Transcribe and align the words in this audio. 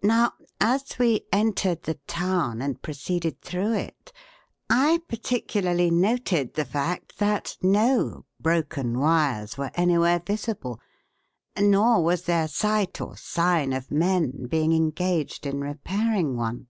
Now, 0.00 0.34
as 0.60 0.96
we 0.96 1.26
entered 1.32 1.82
the 1.82 1.98
town 2.06 2.62
and 2.62 2.80
proceeded 2.80 3.42
through 3.42 3.72
it, 3.74 4.12
I 4.70 5.00
particularly 5.08 5.90
noted 5.90 6.54
the 6.54 6.64
fact 6.64 7.18
that 7.18 7.56
no 7.60 8.26
broken 8.38 8.96
wires 8.96 9.58
were 9.58 9.72
anywhere 9.74 10.20
visible, 10.24 10.78
nor 11.58 12.00
was 12.04 12.26
there 12.26 12.46
sight 12.46 13.00
or 13.00 13.16
sign 13.16 13.72
of 13.72 13.90
men 13.90 14.46
being 14.48 14.72
engaged 14.72 15.46
in 15.46 15.60
repairing 15.60 16.36
one." 16.36 16.68